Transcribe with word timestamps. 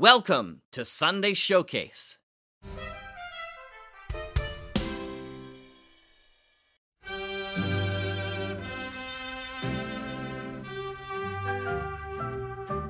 Welcome 0.00 0.62
to 0.72 0.86
Sunday 0.86 1.34
Showcase. 1.34 2.16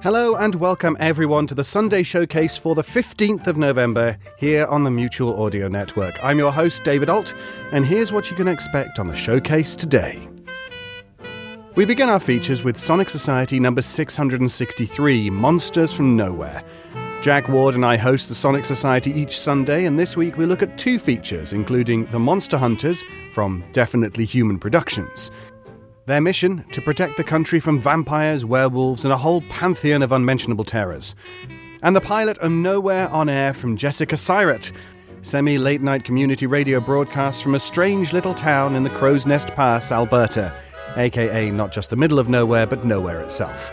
Hello 0.05 0.37
and 0.37 0.55
welcome 0.55 0.97
everyone 1.01 1.49
to 1.49 1.55
the 1.57 1.65
Sunday 1.65 2.05
Showcase 2.05 2.57
for 2.57 2.77
the 2.77 2.85
15th 2.85 3.49
of 3.49 3.57
November 3.57 4.17
here 4.39 4.67
on 4.67 4.85
the 4.85 4.91
Mutual 4.93 5.43
Audio 5.43 5.67
Network. 5.67 6.17
I'm 6.23 6.39
your 6.39 6.53
host, 6.53 6.85
David 6.85 7.11
Ault, 7.11 7.35
and 7.73 7.85
here's 7.85 8.13
what 8.13 8.31
you 8.31 8.37
can 8.37 8.47
expect 8.47 9.01
on 9.01 9.09
the 9.09 9.17
showcase 9.17 9.75
today. 9.75 10.29
We 11.77 11.85
begin 11.85 12.09
our 12.09 12.19
features 12.19 12.65
with 12.65 12.77
Sonic 12.77 13.09
Society 13.09 13.61
number 13.61 13.81
663 13.81 15.31
Monsters 15.31 15.93
from 15.93 16.17
Nowhere. 16.17 16.65
Jack 17.23 17.49
Ward 17.49 17.77
and 17.77 17.87
I 17.87 17.97
host 17.97 18.29
the 18.29 18.35
Sonic 18.35 18.65
Society 18.65 19.13
each 19.13 19.39
Sunday, 19.39 19.85
and 19.85 19.97
this 19.97 20.17
week 20.17 20.37
we 20.37 20.47
look 20.47 20.63
at 20.63 20.77
two 20.77 20.99
features, 20.99 21.53
including 21.53 22.07
The 22.07 22.19
Monster 22.19 22.59
Hunters 22.59 23.05
from 23.33 23.63
Definitely 23.71 24.25
Human 24.25 24.59
Productions. 24.59 25.31
Their 26.07 26.21
mission 26.21 26.65
to 26.73 26.83
protect 26.83 27.17
the 27.17 27.23
country 27.23 27.61
from 27.61 27.81
vampires, 27.81 28.45
werewolves, 28.45 29.05
and 29.05 29.15
a 29.15 29.19
whole 29.19 29.43
pantheon 29.43 30.03
of 30.03 30.11
unmentionable 30.11 30.65
terrors. 30.65 31.15
And 31.85 31.95
the 31.95 32.01
pilot 32.01 32.37
of 32.39 32.51
Nowhere 32.51 33.09
on 33.11 33.29
Air 33.29 33.55
from 33.55 33.77
Jessica 33.77 34.17
Syret, 34.17 34.73
semi 35.23 35.57
late 35.57 35.83
night 35.83 36.03
community 36.03 36.47
radio 36.47 36.81
broadcast 36.81 37.45
from 37.45 37.55
a 37.55 37.61
strange 37.61 38.13
little 38.13 38.35
town 38.35 38.75
in 38.75 38.83
the 38.83 38.91
Crowsnest 38.91 39.55
Pass, 39.55 39.93
Alberta, 39.93 40.53
aka 40.97 41.51
not 41.51 41.73
just 41.73 41.91
the 41.91 41.97
middle 41.97 42.19
of 42.19 42.29
nowhere, 42.29 42.67
but 42.67 42.85
nowhere 42.85 43.21
itself. 43.21 43.73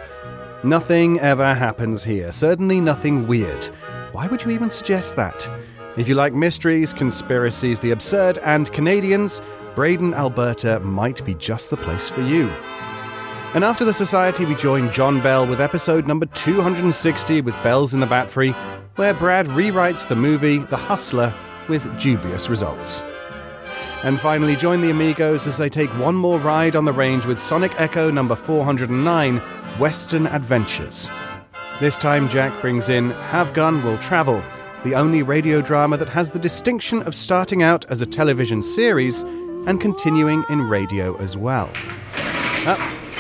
Nothing 0.64 1.20
ever 1.20 1.54
happens 1.54 2.04
here, 2.04 2.32
certainly 2.32 2.82
nothing 2.82 3.28
weird. 3.28 3.66
Why 4.12 4.28
would 4.28 4.44
you 4.44 4.52
even 4.52 4.70
suggest 4.70 5.16
that? 5.16 5.50
If 5.98 6.08
you 6.08 6.16
like 6.16 6.34
mysteries, 6.34 6.94
conspiracies, 6.94 7.80
the 7.80 7.92
absurd, 7.92 8.38
and 8.40 8.72
Canadians, 8.72 9.42
Braden, 9.76 10.14
Alberta 10.14 10.80
might 10.80 11.24
be 11.26 11.36
just 11.36 11.70
the 11.70 11.78
place 11.78 12.10
for 12.10 12.22
you. 12.22 12.50
And 13.54 13.64
after 13.64 13.86
the 13.86 13.94
Society, 13.94 14.46
we 14.46 14.56
join 14.56 14.92
John 14.92 15.22
Bell 15.22 15.48
with 15.48 15.62
episode 15.62 16.06
number 16.06 16.26
260 16.26 17.42
with 17.42 17.56
Bells 17.64 17.94
in 17.94 18.00
the 18.00 18.06
Batfry, 18.06 18.54
where 18.98 19.14
Brad 19.14 19.46
rewrites 19.48 20.08
the 20.08 20.16
movie 20.16 20.58
The 20.58 20.78
Hustler 20.78 21.34
with 21.70 22.00
dubious 22.00 22.50
results. 22.50 23.04
And 24.04 24.20
finally, 24.20 24.56
join 24.56 24.82
the 24.82 24.92
Amigos 24.92 25.48
as 25.48 25.58
they 25.58 25.70
take 25.70 25.90
one 25.98 26.16
more 26.16 26.40
ride 26.40 26.76
on 26.76 26.86
the 26.86 26.94
range 26.94 27.26
with 27.26 27.40
Sonic 27.40 27.74
Echo 27.80 28.12
number 28.12 28.36
409 28.36 29.38
Western 29.80 30.28
Adventures. 30.28 31.10
This 31.80 31.98
time, 31.98 32.30
Jack 32.30 32.62
brings 32.62 32.90
in 32.90 33.10
Have 33.12 33.54
Gun 33.54 33.84
Will 33.84 33.98
Travel, 33.98 34.44
the 34.84 34.96
only 34.96 35.24
radio 35.24 35.62
drama 35.62 35.98
that 35.98 36.10
has 36.10 36.32
the 36.32 36.40
distinction 36.40 37.02
of 37.04 37.16
starting 37.16 37.64
out 37.64 37.86
as 37.92 38.02
a 38.02 38.06
television 38.06 38.62
series 38.62 39.24
and 39.24 39.82
continuing 39.82 40.46
in 40.50 40.62
radio 40.62 41.18
as 41.18 41.36
well. 41.36 41.70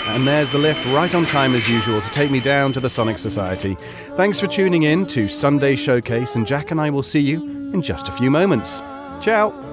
And 0.07 0.27
there's 0.27 0.51
the 0.51 0.57
lift 0.57 0.85
right 0.85 1.13
on 1.13 1.25
time 1.25 1.53
as 1.53 1.67
usual 1.67 1.99
to 2.01 2.09
take 2.11 2.31
me 2.31 2.39
down 2.39 2.71
to 2.73 2.79
the 2.79 2.89
Sonic 2.89 3.17
Society. 3.17 3.77
Thanks 4.15 4.39
for 4.39 4.47
tuning 4.47 4.83
in 4.83 5.05
to 5.07 5.27
Sunday 5.27 5.75
Showcase, 5.75 6.35
and 6.35 6.47
Jack 6.47 6.71
and 6.71 6.79
I 6.79 6.89
will 6.89 7.03
see 7.03 7.19
you 7.19 7.43
in 7.73 7.81
just 7.81 8.07
a 8.07 8.11
few 8.11 8.31
moments. 8.31 8.79
Ciao! 9.19 9.66